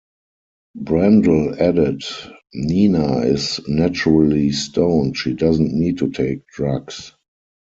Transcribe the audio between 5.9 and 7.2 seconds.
to take drugs.